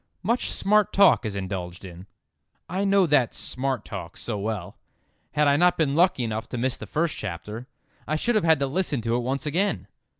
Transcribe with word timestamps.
Much 0.23 0.51
smart 0.51 0.91
talk 0.91 1.27
is 1.27 1.35
indulged 1.35 1.85
in." 1.85 2.07
I 2.67 2.85
know 2.85 3.05
that 3.05 3.35
"smart 3.35 3.85
talk" 3.85 4.17
so 4.17 4.35
well. 4.39 4.79
Had 5.33 5.47
I 5.47 5.57
not 5.57 5.77
been 5.77 5.93
lucky 5.93 6.23
enough 6.23 6.49
to 6.49 6.57
miss 6.57 6.75
that 6.77 6.87
first 6.87 7.15
chapter 7.15 7.67
I 8.07 8.15
should 8.15 8.33
have 8.33 8.43
had 8.43 8.57
to 8.61 8.65
listen 8.65 9.01
to 9.01 9.15
it 9.15 9.19
once 9.19 9.45
again. 9.45 9.85